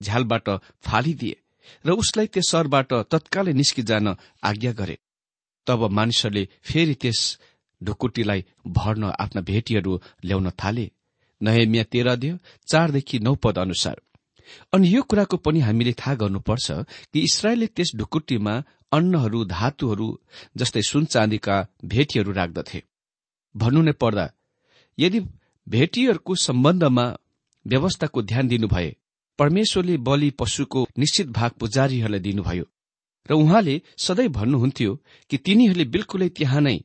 झ्यालबाट 0.00 0.48
फालिदिए। 0.82 1.36
र 1.86 1.90
उसलाई 1.92 2.26
त्यस 2.26 2.50
सहरबाट 2.50 2.92
तत्कालै 3.12 3.52
निस्किजान 3.52 4.16
आज्ञा 4.42 4.72
गरे। 4.72 4.96
तब 5.66 5.80
मानिसहरूले 5.90 6.48
फेरि 6.62 6.94
त्यस 6.94 7.20
ढुकुटीलाई 7.80 8.44
भर्न 8.66 9.04
आफ्ना 9.04 9.40
भेटीहरू 9.40 9.92
ल्याउन 10.24 10.50
थाले। 10.50 10.90
नहेमिया 11.40 11.84
तेह्र 11.84 12.16
दियो 12.16 12.38
चारदेखि 12.66 13.18
नौ 13.18 13.34
पद 13.34 13.58
अनुसार। 13.58 13.96
अनि 14.72 14.94
यो 14.94 15.02
कुराको 15.02 15.36
पनि 15.36 15.60
हामीले 15.60 15.92
थाहा 15.92 16.14
गर्नुपर्छ 16.14 16.70
कि 17.12 17.20
इसरायलले 17.20 17.66
त्यस 17.66 17.90
ढुकुटीमा 17.96 18.54
अन्नहरू 18.92 19.44
धातुहरू 19.44 20.08
जस्तै 20.56 20.82
सुन 20.82 21.04
चाँदीका 21.04 21.56
भेटीहरू 21.84 22.32
राख्दथे। 22.32 22.82
भन्नु 23.54 23.82
नै 23.82 23.92
पर्दा 23.92 24.26
यदि 24.98 25.20
भेटीहरूको 25.66 26.34
सम्बन्धमा 26.34 27.06
व्यवस्थाको 27.66 28.22
ध्यान 28.22 28.48
दिनुभए 28.48 28.90
परमेश्वरले 29.38 29.96
बलि 29.96 30.30
पशुको 30.30 30.88
निश्चित 30.98 31.28
भाग 31.28 31.50
पुजारीहरूलाई 31.50 32.20
दिनुभयो। 32.20 32.64
र 33.30 33.32
उहाँले 33.32 33.80
सधैँ 33.98 34.28
भन्नुहुन्थ्यो 34.28 34.94
कि 35.30 35.36
तिनीहरूले 35.38 35.84
बिल्कुलै 35.84 36.28
त्यहाँ 36.28 36.60
नै 36.60 36.76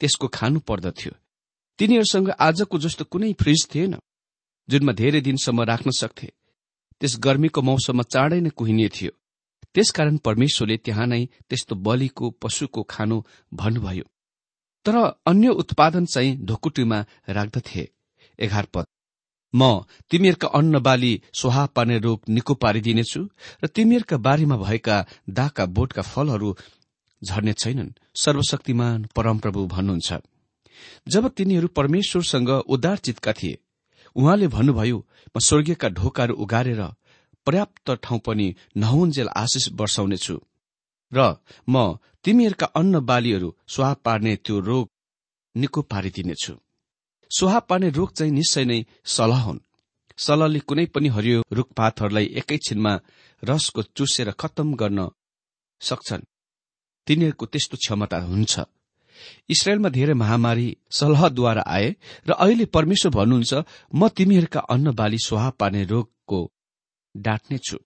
त्यसको 0.00 0.28
खानु 0.28 0.60
पर्दथ्यो। 0.60 1.12
तिनीहरूसँग 1.78 2.30
आजको 2.30 2.78
जस्तो 2.78 3.04
कुनै 3.04 3.32
फ्रिज 3.32 3.68
थिएन 3.74 3.94
जुनमा 4.68 4.92
धेरै 4.92 5.20
दिनसम्म 5.20 5.62
राख्न 5.62 5.90
सक्थे। 5.90 6.32
त्यस 7.00 7.16
गर्मीको 7.18 7.62
मौसममा 7.62 8.02
चाँडै 8.02 8.40
नै 8.40 8.50
कुहिने 8.50 8.88
थियो। 8.88 9.12
त्यसकारण 9.74 10.16
परमेश्वरले 10.16 10.76
त्यहाँ 10.76 11.06
नै 11.06 11.22
त्यस्तो 11.48 11.74
बलिको 11.76 12.30
पशुको 12.30 12.82
खानु 12.82 13.22
भन्नुभयो। 13.54 14.04
तर 14.86 14.96
अन्य 15.26 15.48
उत्पादन 15.48 16.04
चाहिँ 16.06 16.36
ढोकुटीमा 16.46 16.98
राख्दथे। 17.28 17.82
एघार 18.38 18.66
पद। 18.74 18.86
म 19.56 19.84
तिमीहरूका 20.10 20.48
अन्न 20.58 20.78
बाली 20.78 21.12
सोहा 21.32 21.64
पार्ने 21.76 21.98
रोग 21.98 22.18
निको 22.28 22.54
पारिदिनेछु 22.62 23.20
र 23.62 23.66
तिमीहरूका 23.76 24.16
बारीमा 24.26 24.56
भएका 24.56 24.96
दाका 25.30 25.64
बोटका 25.76 26.02
फलहरू 26.04 26.50
झर्ने 27.22 27.52
छैनन्। 27.52 27.96
सर्वशक्तिमान 28.14 29.06
परमप्रभु 29.16 29.66
भन्नुहुन्छ। 29.66 30.10
जब 31.08 31.28
तिनीहरू 31.28 31.68
परमेश्वरसँग 31.68 32.50
उदार 32.68 32.96
चितका 32.98 33.32
थिए 33.32 33.58
उहाँले 34.16 34.46
भन्नुभयो 34.48 34.98
म 35.34 35.38
स्वर्गीयका 35.38 35.88
ढोकाहरू 35.90 36.34
उगारेर 36.36 36.82
पर्याप्त 37.46 37.90
ठाउँ 38.04 38.20
पनि 38.26 38.46
नहुन्जेल 38.76 39.28
आशिष 39.36 39.68
वर्षाउनेछु 39.72 40.36
र 41.12 41.18
म 41.68 41.96
तिमीहरूका 42.24 42.66
अन्न 42.76 43.00
बालीहरू 43.00 43.48
स्वाह 43.68 43.92
पार्ने 44.04 44.36
त्यो 44.36 44.60
रोग 44.60 44.86
निको 45.54 45.82
पारिदिनेछु। 45.82 46.52
सुहा 47.30 47.58
पार्ने 47.60 47.90
रोग 47.90 48.12
चाहिँ 48.12 48.32
निश्चय 48.32 48.64
नै 48.64 48.86
सलह 49.04 49.40
हुन्। 49.40 49.58
सलहले 50.18 50.58
कुनै 50.58 50.86
पनि 50.86 51.08
हरियो 51.08 51.42
रुखपातहरूलाई 51.52 52.24
एकैछिनमा 52.24 53.00
रसको 53.44 53.82
चुसेर 53.82 54.30
खत्तम 54.30 54.74
गर्न 54.74 55.10
सक्छन्। 55.80 56.22
तिनीहरूको 57.06 57.46
त्यस्तो 57.46 57.76
क्षमता 57.76 58.18
हुन्छ। 58.18 58.60
इसरायलमा 59.48 59.88
धेरै 59.88 60.14
महामारी 60.14 60.76
सलहद्वारा 60.90 61.62
आए 61.66 61.96
र 62.28 62.32
अहिले 62.32 62.64
परमेश्वर 62.66 63.12
भन्नुहुन्छ 63.12 63.54
म 63.94 64.08
तिमीहरूका 64.08 64.60
अन्न 64.60 64.94
बाली 64.94 65.18
सुहा 65.18 65.50
पार्ने 65.50 65.84
रोगको 65.84 66.40
डाँट्नेछु 67.16 67.78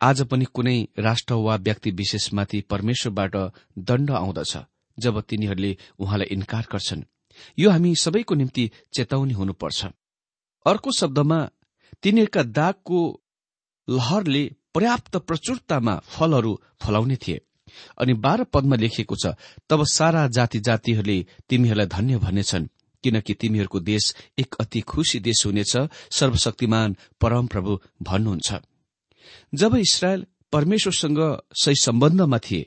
आज 0.00 0.22
पनि 0.22 0.44
कुनै 0.44 0.88
राष्ट्र 0.98 1.34
वा 1.34 1.56
व्यक्ति 1.56 1.90
विशेषमाथि 1.90 2.60
परमेश्वरबाट 2.60 3.36
दण्ड 3.78 4.10
आउँदछ 4.10 4.56
जब 4.98 5.20
तिनीहरूले 5.20 5.76
उहाँलाई 5.98 6.26
इन्कार 6.26 6.66
गर्छन्। 6.72 7.02
यो 7.58 7.70
हामी 7.70 7.94
सबैको 7.96 8.34
निम्ति 8.34 8.70
चेतावनी 8.96 9.34
हुनुपर्छ। 9.34 9.84
अर्को 10.66 10.92
शब्दमा 10.92 11.38
तिनीहरूका 12.02 12.42
दागको 12.42 13.00
लहरले 13.88 14.44
पर्याप्त 14.74 15.16
प्रचुरतामा 15.16 15.94
फलहरू 16.04 16.60
फलाउने 16.82 17.16
थिए। 17.16 17.40
अनि 17.98 18.14
बाह्र 18.14 18.44
पदमा 18.44 18.76
लेखिएको 18.76 19.16
छ 19.16 19.34
तब 19.70 19.84
सारा 19.84 20.28
जाति 20.28 20.58
जातिहरूले 20.60 21.18
तिमीहरूलाई 21.48 21.86
धन्य 21.86 22.16
भन्नेछन् 22.18 22.68
किनकि 23.04 23.34
तिमीहरूको 23.34 23.80
देश 23.80 24.14
एक 24.38 24.54
अति 24.60 24.80
खुशी 24.80 25.20
देश 25.20 25.46
हुनेछ 25.46 25.76
सर्वशक्तिमान 26.10 26.96
परमप्रभु 27.20 27.78
भन्नुहुन्छ। 28.02 28.52
जब 29.54 29.76
इसरायल 29.76 30.26
परमेश्वरसँग 30.52 31.18
सही 31.62 31.76
सम्बन्धमा 31.76 32.38
थिए 32.38 32.66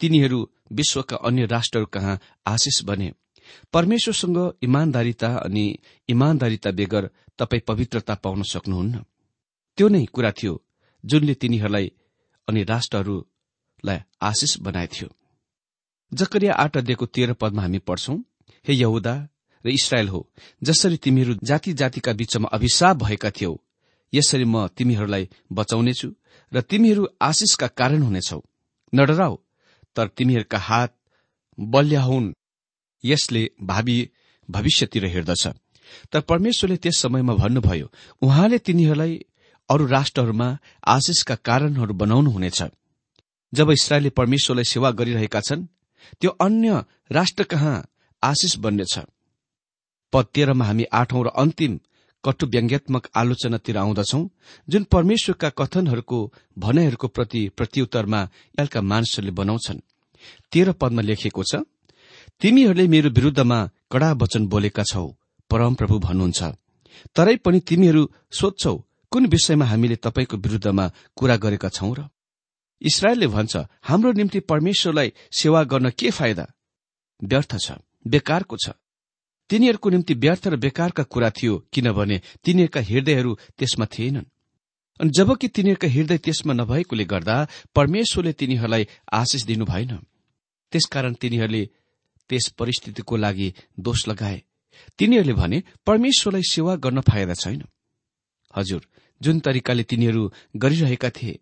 तिनीहरू 0.00 0.50
विश्वका 0.72 1.16
अन्य 1.16 1.46
राष्ट्रहरू 1.46 1.86
कहाँ 1.86 2.18
आशिष 2.46 2.82
बने? 2.84 3.12
परमेश्वरसँग 3.72 4.38
इमान्दारिता 4.62 5.28
अनि 5.36 5.64
इमान्दारिता 6.08 6.70
बेगर 6.70 7.10
तपाईँ 7.38 7.66
पवित्रता 7.68 8.14
पाउन 8.14 8.42
सक्नुहुन्न। 8.42 9.04
त्यो 9.78 9.88
नै 9.88 10.04
कुरा 10.04 10.30
थियो 10.32 10.54
जुनले 11.04 11.34
तिनीहरूलाई 11.34 11.92
अनि 12.48 12.62
राष्ट्रहरूलाई 12.64 13.98
आशिष 14.20 14.58
बनाएथ्यो 14.58 15.08
जकरिया 16.12 16.52
आठ 16.54 16.76
अध्ययको 16.76 17.06
तेह्र 17.06 17.32
पदमा 17.32 17.62
हामी 17.62 17.78
पढ्छौं 17.78 18.16
हे 18.66 18.74
यहुदा 18.74 19.14
र 19.64 19.68
इसरायल 19.68 20.08
हो 20.08 20.20
जसरी 20.62 20.96
तिमीहरू 20.96 21.34
जाति 21.44 21.72
जातिका 21.72 22.12
बीचमा 22.12 22.48
अभिशाप 22.48 22.96
भएका 22.96 23.30
थियौ 23.30 23.54
यसरी 24.12 24.44
म 24.44 24.66
तिमीहरूलाई 24.68 25.28
बचाउनेछु 25.52 26.08
र 26.52 26.60
तिमीहरू 26.60 27.08
आशिषका 27.20 27.66
कारण 27.78 28.02
हुनेछौ। 28.02 28.40
नडराउ 28.92 29.34
तर 29.96 30.06
तिमीहरूका 30.08 30.58
हात 30.58 30.92
बल्या 31.58 32.02
हुन्। 32.02 32.32
यसले 33.04 33.42
भावी 33.62 33.96
भविष्यतिर 34.48 35.04
हेर्दछ। 35.06 35.46
तर 36.12 36.20
परमेश्वरले 36.20 36.76
त्यस 36.76 36.98
समयमा 36.98 37.34
भन्नुभयो 37.34 37.86
उहाँले 38.22 38.58
तिनीहरूलाई 38.58 39.14
अरू 39.68 39.86
राष्ट्रहरूमा 39.86 40.48
आशिषका 40.86 41.34
कारणहरू 41.34 41.94
बनाउनु 41.94 42.30
हुनेछ 42.30 42.62
जब 43.52 43.70
इसरायलले 43.70 44.10
परमेश्वरलाई 44.10 44.64
सेवा 44.64 44.90
गरिरहेका 44.90 45.40
छन् 45.40 45.66
त्यो 46.20 46.30
अन्य 46.40 46.84
राष्ट्र 47.12 47.44
कहाँ 47.44 47.76
आशिष 48.22 48.56
बन्नेछ? 48.58 48.98
पद 50.12 50.26
तेह्रमा 50.34 50.64
हामी 50.64 50.84
आठौं 50.92 51.24
र 51.24 51.28
अन्तिम 51.36 51.78
कटु 52.24 52.46
व्यङ्ग्यात्मक 52.46 53.08
आलोचनातिर 53.16 53.76
आउँदछौ 53.76 54.20
जुन 54.68 54.82
परमेश्वरका 54.84 55.48
कथनहरूको 55.50 56.18
भनाइहरूको 56.58 57.08
प्रति 57.08 57.48
प्रत्युत्तरमा 57.56 58.20
यलका 58.60 58.80
मानिसहरूले 58.82 59.32
बनाउँछन्। 59.32 59.80
तेह्र 60.52 60.72
पदमा 60.72 61.02
लेखिएको 61.02 61.42
छ 61.42 61.62
तिमीहरूले 62.40 62.86
मेरो 62.88 63.10
विरूद्धमा 63.10 63.58
कड़ा 63.92 64.12
वचन 64.12 64.46
बोलेका 64.46 64.82
छौ 64.82 65.06
परमप्रभु 65.50 65.98
भन्नुहुन्छ। 65.98 66.42
तरै 67.16 67.36
पनि 67.36 67.60
तिमीहरू 67.60 68.02
सोध्छौ 68.30 68.74
कुन 69.12 69.26
विषयमा 69.26 69.64
हामीले 69.64 69.96
तपाईँको 69.96 70.36
विरूद्धमा 70.36 70.84
कुरा 71.16 71.36
गरेका 71.36 71.68
छौं 71.68 71.94
र? 71.98 72.00
इसरायलले 72.82 73.26
भन्छ 73.26 73.56
हाम्रो 73.82 74.12
निम्ति 74.12 74.40
परमेश्वरलाई 74.40 75.12
सेवा 75.32 75.62
गर्न 75.64 75.90
के 75.90 76.10
फाइदा? 76.10 76.46
व्यर्थ 77.22 77.56
छ 77.58 77.72
बेकारको 78.06 78.56
छ। 78.56 78.70
तिनीहरूको 79.50 79.90
निम्ति 79.90 80.14
व्यर्थ 80.14 80.46
र 80.46 80.56
बेकारका 80.56 81.02
कुरा 81.02 81.30
थियो 81.30 81.54
किनभने 81.72 82.20
तिनीहरूका 82.44 82.80
हृदयहरू 82.80 83.32
त्यसमा 83.58 83.86
थिएनन्। 83.86 84.30
अनि 85.00 85.10
जबकि 85.10 85.48
तिनीहरूका 85.48 85.88
हृदय 85.88 86.18
त्यसमा 86.18 86.52
नभएकोले 86.54 87.04
गर्दा 87.04 87.36
परमेश्वरले 87.74 88.32
तिनीहरूलाई 88.32 88.86
आशिष 89.12 89.42
दिनु 89.42 89.64
भएन 89.64 89.92
त्यसकारण 90.72 91.12
तिनीहरूले 91.14 91.62
त्यस 92.28 92.48
परिस्थितिको 92.58 93.16
लागि 93.16 93.52
दोष 93.80 94.08
लगाए। 94.08 94.42
तिनीहरूले 94.98 95.32
भने 95.32 95.62
परमेश्वरलाई 95.86 96.42
सेवा 96.42 96.76
गर्न 96.76 97.00
फाइदा 97.00 97.34
छैन। 97.34 97.62
हजुर 98.56 98.86
जुन 99.20 99.40
तरिकाले 99.40 99.82
तिनीहरू 99.82 100.32
गरिरहेका 100.56 101.10
थिए 101.10 101.38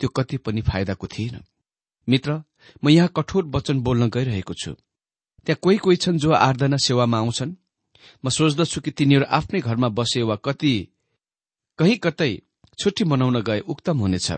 त्यो 0.00 0.08
कति 0.08 0.36
पनि 0.36 0.60
फाइदाको 0.62 1.06
थिएन। 1.06 1.42
मित्र 2.08 2.42
म 2.84 2.88
यहाँ 2.88 3.12
कठोर 3.16 3.44
वचन 3.46 3.80
बोल्न 3.80 4.08
गइरहेको 4.08 4.54
छु। 4.54 4.72
त्यहाँ 5.46 5.58
कोही 5.62 5.76
कोही 5.76 5.96
छन् 5.96 6.18
जो 6.18 6.30
आराधना 6.32 6.76
सेवामा 6.76 7.18
आउँछन्। 7.18 7.56
म 8.24 8.28
सोच्दछु 8.28 8.80
कि 8.80 8.90
तिनीहरू 8.90 9.24
आफ्नै 9.28 9.60
घरमा 9.60 9.88
बसे 9.88 10.22
वा 10.22 10.36
कति 10.36 10.74
कहीँ 11.78 11.96
कतै 11.96 12.32
छुट्टी 12.78 13.04
मनाउन 13.04 13.40
गए 13.42 13.60
उक्तम 13.60 13.98
हुनेछ। 13.98 14.32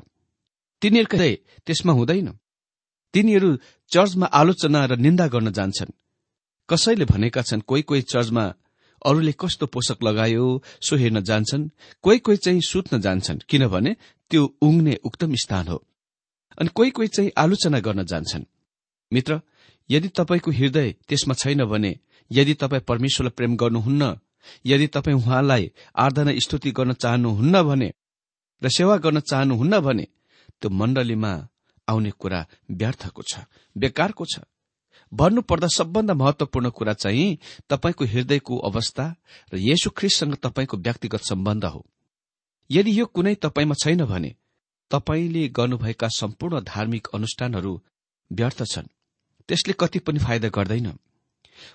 तिनीहरू 0.83 1.17
त्यसमा 1.67 1.93
हुँदैन। 1.93 2.29
तिनीहरू 3.15 3.51
चर्चमा 3.91 4.27
आलोचना 4.27 4.85
र 4.85 4.97
निन्दा 4.97 5.27
गर्न 5.27 5.51
जान्छन्। 5.53 5.97
कसैले 6.69 7.05
भनेका 7.05 7.43
छन् 7.43 7.61
कोही 7.61 7.83
कोही 7.83 8.03
चर्चमा 8.03 8.45
अरूले 9.03 9.33
कस्तो 9.33 9.67
पोषक 9.67 10.03
लगायो 10.03 10.47
सो 10.81 10.97
हेर्न 10.97 11.21
जान्छन् 11.21 11.69
कोही 12.05 12.19
कोही 12.19 12.37
चाहिँ 12.37 12.61
सुत्न 12.61 13.01
जान्छन् 13.01 13.45
किनभने 13.49 13.97
त्यो 14.31 14.43
उङ्ने 14.63 14.95
उक्तम 15.05 15.35
स्थान 15.35 15.67
हो। 15.69 15.79
अनि 16.59 16.71
कोही 16.75 16.91
कोही 16.91 17.09
चाहिँ 17.09 17.31
आलोचना 17.37 17.81
गर्न 17.81 18.05
जान्छन्। 18.05 18.45
मित्र 19.13 19.41
यदि 19.91 20.09
तपाईँको 20.09 20.51
हृदय 20.51 20.95
त्यसमा 21.09 21.35
छैन 21.35 21.65
भने 21.65 21.93
यदि 22.31 22.55
तपाईँ 22.55 22.81
परमेश्वरलाई 22.81 23.37
प्रेम 23.37 23.57
गर्नुहुन्न 23.57 24.17
यदि 24.67 24.87
तपाईँ 24.87 25.17
उहाँलाई 25.17 25.71
आराधना 25.97 26.33
स्तुति 26.39 26.71
गर्न 26.71 26.93
चाहनुहुन्न 26.93 27.63
भने 27.63 27.93
र 28.63 28.69
सेवा 28.69 28.97
गर्न 28.97 29.21
चाहनुहुन्न 29.21 29.81
भने 29.81 30.07
त्यो 30.63 30.71
मण्डलीमा 30.71 31.33
आउने 31.91 32.11
कुरा 32.11 32.47
व्यर्थको 32.71 33.23
छ 33.23 33.45
बेकारको 33.77 34.25
छ। 34.25 34.41
भन्नुपर्दा 35.13 35.69
सबभन्दा 35.69 36.15
महत्वपूर्ण 36.15 36.71
कुरा 36.71 36.93
चाहिँ 36.93 37.39
तपाईँको 37.71 38.05
हृदयको 38.05 38.59
अवस्था 38.59 39.07
र 39.53 39.57
येशु 39.59 39.91
ख्रिससँग 39.91 40.35
तपाईँको 40.35 40.77
व्यक्तिगत 40.77 41.23
सम्बन्ध 41.29 41.65
हो। 41.65 41.87
यदि 42.71 42.99
यो 43.01 43.07
कुनै 43.07 43.35
तपाईँमा 43.35 43.75
छैन 43.75 44.05
भने 44.05 44.35
तपाईँले 44.91 45.49
गर्नुभएका 45.49 46.09
सम्पूर्ण 46.09 46.61
धार्मिक 46.65 47.09
अनुष्ठानहरू 47.15 47.81
व्यर्थ 48.31 48.63
छन्। 48.65 48.87
त्यसले 49.49 49.75
कति 49.81 49.99
पनि 49.99 50.19
फाइदा 50.19 50.49
गर्दैन। 50.49 50.93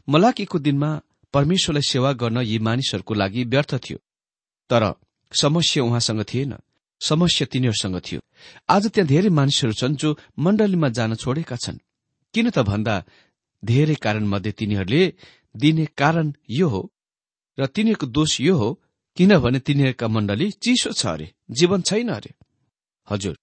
मलाकीको 0.09 0.59
दिनमा 0.59 0.89
परमेश्वरलाई 1.33 1.89
सेवा 1.89 2.11
गर्न 2.13 2.37
यी 2.41 2.59
मानिसहरूको 2.59 3.13
लागि 3.13 3.43
व्यर्थ 3.43 3.75
थियो। 3.75 3.97
तर 4.69 4.83
समस्या 5.31 5.83
उहाँसँग 5.83 6.23
थिएन। 6.23 6.55
समस्या 7.01 7.45
तिनीहरूसँग 7.51 7.97
थियो। 7.99 8.19
आज 8.69 8.83
त्यहाँ 8.87 9.07
धेरै 9.07 9.29
मानिसहरू 9.29 9.73
छन् 9.73 9.95
जो 9.95 10.09
मण्डलीमा 10.39 10.89
जान 10.89 11.15
छोडेका 11.15 11.55
छन्। 11.55 11.77
किन 12.33 12.49
त 12.49 12.59
भन्दा 12.59 12.95
धेरै 13.63 13.95
कारणमध्ये 13.95 14.51
तिनीहरूले 14.51 15.01
दिने 15.55 15.85
कारण 15.97 16.31
यो 16.49 16.67
हो 16.69 16.81
र 17.57 17.65
तिनीहरूको 17.65 18.07
दोष 18.07 18.41
यो 18.41 18.55
हो 18.57 18.69
किनभने 19.17 19.59
तिनीहरूका 19.59 20.07
मण्डली 20.07 20.51
चिसो 20.63 20.91
छ 20.91 21.05
अरे 21.07 21.27
जीवन 21.51 21.81
छैन 21.81 22.09
अरे। 22.09 22.31
हजुर 23.07 23.35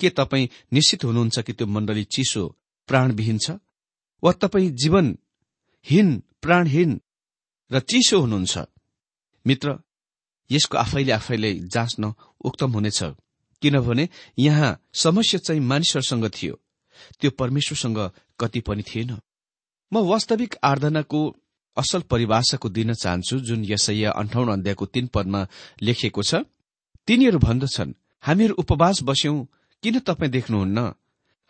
के 0.00 0.08
तपाईँ 0.10 0.48
निश्चित 0.72 1.04
हुनुहुन्छ 1.04 1.38
कि 1.40 1.52
त्यो 1.52 1.66
मण्डली 1.66 2.04
चिसो 2.04 2.42
प्राणविहीन 2.88 3.38
छ? 3.38 3.50
वा 4.22 4.32
तपाईँ 4.32 4.70
जीवनहीन 4.80 6.08
प्राणहीन 6.42 6.90
र 7.70 7.80
चिसो 7.80 8.20
हुनुहुन्छ? 8.20 8.54
मित्र 9.46 9.68
यसको 10.50 10.78
आफैले 10.78 11.12
आफैले 11.12 11.54
जाँच्न 11.68 12.12
उक्तम 12.44 12.70
हुनेछ। 12.72 13.02
किनभने 13.62 14.08
यहाँ 14.38 14.70
समस्या 14.94 15.40
चाहिँ 15.40 15.60
मानिसहरूसँग 15.60 16.28
थियो। 16.28 16.54
त्यो 17.20 17.30
परमेश्वरसँग 17.30 17.98
कति 18.40 18.60
पनि 18.60 18.82
थिएन। 18.82 19.18
म 19.92 19.96
वास्तविक 20.04 20.54
आराधनाको 20.64 21.20
असल 21.76 22.00
परिभाषाको 22.10 22.68
दिन 22.68 22.94
चाहन्छु 22.94 23.38
जुन 23.38 23.64
यसैया 23.64 24.10
अन्ठाउन्न 24.10 24.52
अध्यायको 24.52 24.86
तीन 24.86 25.06
पदमा 25.06 25.46
लेखिएको 25.82 26.22
छ। 26.22 26.34
तिनीहरू 27.08 27.38
भन्दछन् 27.38 27.92
हामीहरू 28.24 28.54
उपवास 28.54 29.02
बस्यौं 29.02 29.36
किन 29.82 29.98
तपाईँ 29.98 30.30
देख्नुहुन्न? 30.30 30.78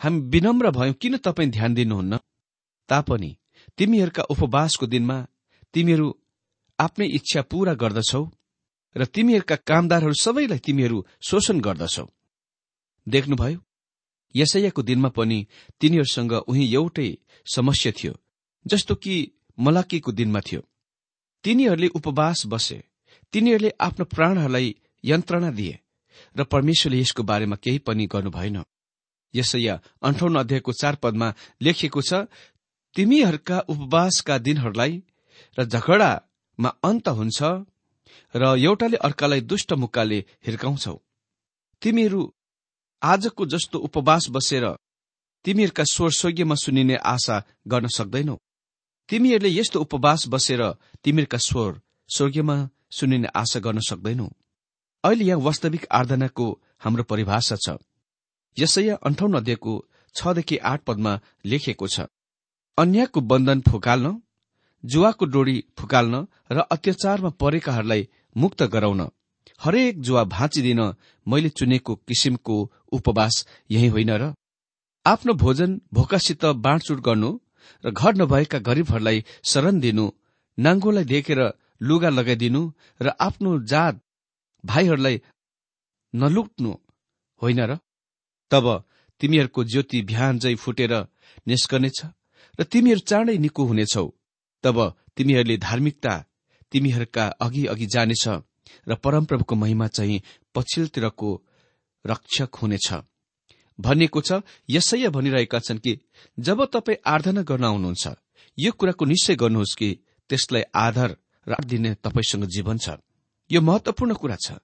हामी 0.00 0.20
विनम्र 0.20 0.70
भयौं 0.70 0.92
किन 0.92 1.16
तपाईँ 1.16 1.50
ध्यान 1.50 1.74
दिनुहुन्न? 1.74 2.18
तापनि 2.88 3.30
तिमीहरूका 3.78 4.22
उपवासको 4.22 4.86
दिनमा 4.86 5.16
तिमीहरू 5.74 6.06
आफ्नै 6.78 7.06
इच्छा 7.08 7.42
पूरा 7.42 7.74
गर्दछौ। 7.74 8.22
र 8.96 9.04
तिमीहरूका 9.04 9.56
कामदारहरू 9.68 10.14
सबैलाई 10.14 10.58
तिमीहरू 10.58 10.98
शोषण 11.20 11.60
गर्दछौ। 11.60 12.06
देख्नुभयो 13.06 13.58
यसैयाको 14.34 14.82
दिनमा 14.82 15.08
पनि 15.08 15.38
तिनीहरूसँग 15.80 16.32
उही 16.32 16.64
एउटै 16.74 17.08
समस्या 17.46 17.92
थियो 17.92 18.14
जस्तो 18.66 18.94
कि 18.94 19.14
मलाकीको 19.58 20.12
दिनमा 20.12 20.40
थियो। 20.40 20.62
तिनीहरूले 21.44 21.88
उपवास 21.88 22.42
बसे 22.46 22.78
तिनीहरूले 23.32 23.70
आफ्नो 23.80 24.04
प्राणहरूलाई 24.04 24.68
यन्त्रणा 25.04 25.50
दिए 25.50 25.78
र 26.36 26.44
परमेश्वरले 26.44 27.00
यसको 27.00 27.22
बारेमा 27.22 27.56
केही 27.56 27.78
पनि 27.78 28.06
गर्नु 28.06 28.30
भएन। 28.30 28.58
यसैया 29.34 29.74
अन्ठाउन्न 30.02 30.38
अध्यायको 30.38 30.72
चार 30.72 30.94
पदमा 31.02 31.28
लेखिएको 31.62 32.00
छ 32.02 32.12
तिमीहरूका 32.96 33.58
उपवासका 33.68 34.38
दिनहरूलाई 34.38 34.92
र 35.58 35.64
झगडामा 35.64 36.68
अन्त 36.82 37.08
हुन्छ 37.08 37.38
र 38.34 38.42
एउटाले 38.58 38.96
अर्कालाई 38.98 39.40
दुष्ट 39.42 39.72
मुक्काले 39.74 40.18
हिर्काउँछौ। 40.46 40.94
तिमीहरू 41.82 42.20
आजको 43.02 43.46
जस्तो 43.46 43.78
उपवास 43.78 44.26
बसेर 44.30 44.64
तिमीहरूका 45.44 45.84
स्वर 45.84 46.10
स्वर्गीयमा 46.10 46.54
सुनिने 46.54 46.96
आशा 47.06 47.36
गर्न 47.68 47.86
सक्दैनौ। 47.88 48.36
तिमीहरूले 49.08 49.50
यस्तो 49.50 49.80
उपवास 49.80 50.26
बसेर 50.28 50.62
तिमीहरूका 51.04 51.38
स्वर 51.38 51.80
स्वर्गीयमा 52.08 52.56
सुनिने 52.90 53.28
आशा 53.34 53.60
गर्न 53.60 53.80
सक्दैनौ। 53.80 54.28
अहिले 55.04 55.24
यहाँ 55.24 55.40
वास्तविक 55.40 55.86
आराधनाको 55.90 56.46
हाम्रो 56.78 57.02
परिभाषा 57.02 57.56
छ। 57.56 57.76
यसैया 58.56 58.94
अन्ठाउन्न 59.06 59.36
अध्ययको 59.36 59.72
छदेखि 60.14 60.56
आठ 60.64 60.82
पदमा 60.82 61.12
लेखिएको 61.44 61.86
छ 61.88 62.06
अन्यको 62.78 63.20
बन्धन 63.20 63.60
फुकाल्न 63.60 64.06
जुवाको 64.84 65.24
डोरी 65.24 65.56
फुकाल्न 65.78 66.14
र 66.52 66.58
अत्याचारमा 66.70 67.30
परेकाहरूलाई 67.40 68.02
मुक्त 68.36 68.62
गराउन। 68.62 69.00
हरेक 69.60 70.00
जुवा 70.00 70.22
भाँचिदिन 70.24 70.80
मैले 71.26 71.48
चुनेको 71.48 71.94
किसिमको 72.08 72.56
उपवास 72.92 73.34
यही 73.70 73.88
होइन 73.88 74.10
र 74.12 74.34
आफ्नो 75.06 75.32
भोजन 75.34 75.80
भोकासित 75.92 76.44
बाँडचुट 76.44 77.00
गर्नु 77.00 77.30
र 77.84 77.90
घर 77.90 78.12
नभएका 78.14 78.58
गरिबहरूलाई 78.58 79.24
शरण 79.44 79.80
दिनु 79.80 80.04
नाङ्गोलाई 80.58 81.04
देखेर 81.04 81.40
लुगा 81.80 82.08
लगाइदिनु 82.08 82.62
र 83.00 83.06
आफ्नो 83.20 83.50
जात 83.64 83.94
भाइहरूलाई 84.64 85.16
नलुट्नु 86.14 86.72
होइन 87.42 87.60
र? 87.60 87.78
तब 88.50 88.66
तिमीहरूको 89.20 89.64
ज्योति 89.64 89.98
बिहान 90.02 90.38
जै 90.38 90.54
फुटेर 90.54 90.92
निस्कनेछ 91.46 91.98
र 92.58 92.62
तिमीहरू 92.64 93.00
चाँडै 93.00 93.36
निको 93.38 93.62
हुनेछौ। 93.64 94.06
तब 94.64 94.76
तिमीहरूले 95.16 95.56
धार्मिकता 95.58 96.14
तिमीहरूका 96.72 97.24
अघि 97.40 97.64
अघि 97.66 97.86
जानेछ 97.86 98.28
र 98.88 98.94
परमप्रभुको 98.94 99.54
महिमा 99.54 99.86
चाहिँ 99.88 100.22
पछिल्लोतिरको 100.54 101.30
रक्षक 102.04 102.54
हुनेछ। 102.54 102.88
भनिएको 103.78 104.20
छ 104.20 104.40
यसैया 104.70 105.10
भनिरहेका 105.10 105.58
छन् 105.58 105.78
कि 105.78 105.98
जब 106.38 106.64
तपाईँ 106.64 107.02
आराधना 107.06 107.42
गर्न 107.42 107.64
आउनुहुन्छ 107.64 108.06
यो 108.58 108.72
कुराको 108.72 109.04
निश्चय 109.04 109.34
गर्नुहोस् 109.36 109.76
कि 109.78 109.88
त्यसलाई 110.30 110.62
आधार 110.74 111.16
दिने 111.64 111.94
तपाईँसँग 112.04 112.44
जीवन 112.46 112.78
छ। 112.78 112.98
यो 113.50 113.60
महत्वपूर्ण 113.60 114.14
कुरा 114.14 114.36
छ। 114.36 114.58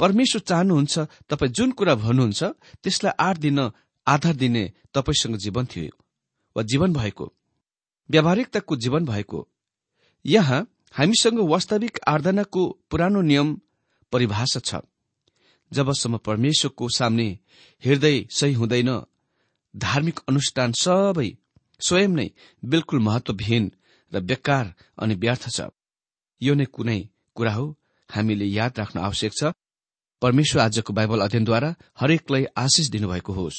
परमेश्वर 0.00 0.40
चाहनुहुन्छ 0.40 0.98
तपाईँ 1.28 1.52
जुन 1.52 1.70
कुरा 1.70 1.94
भन्नुहुन्छ 1.94 2.42
त्यसलाई 2.82 3.12
आठ 3.20 3.36
दिन 3.38 3.58
आधार 4.06 4.34
दिने 4.34 4.64
तपाईँसँग 4.94 5.36
जीवन 5.36 5.66
थियो। 5.66 5.92
वा 6.56 6.62
जीवन 6.62 6.92
भएको 6.92 7.32
व्यावहारिकताको 8.10 8.76
जीवन 8.76 9.04
भएको। 9.04 9.48
यहाँ 10.24 10.60
हामीसँग 10.94 11.38
वास्तविक 11.40 11.98
आराधनाको 12.08 12.68
पुरानो 12.90 13.20
नियम 13.20 13.60
परिभाषा 14.12 14.60
छ। 14.60 14.80
जबसम्म 15.72 16.16
परमेश्वरको 16.18 16.88
सामने 16.88 17.28
हृदय 17.82 18.24
सही 18.30 18.52
हुँदैन 18.52 18.90
धार्मिक 19.74 20.20
अनुष्ठान 20.28 20.72
सबै 20.72 21.30
स्वयं 21.80 22.08
नै 22.08 22.28
बिल्कुल 22.64 23.00
महत्वविहीन 23.00 23.72
र 24.12 24.20
बेकार 24.20 24.74
अनि 24.98 25.14
व्यर्थ 25.14 25.48
छ। 25.50 25.68
यो 26.42 26.54
नै 26.54 26.64
कुनै 26.64 27.00
कुरा 27.34 27.52
हो 27.52 27.66
हामीले 28.10 28.44
याद 28.44 28.78
राख्न 28.78 29.00
आवश्यक 29.00 29.32
छ। 29.32 29.52
परमेश्वर 30.22 30.62
आजको 30.62 30.92
बाइबल 30.92 31.20
अध्ययनद्वारा 31.20 31.74
हरेकलाई 32.00 32.44
आशिष 32.56 32.86
दिनुभएको 32.88 33.32
होस्। 33.32 33.58